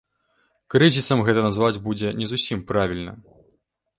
[0.73, 3.13] Крызісам гэта назваць будзе не зусім правільна.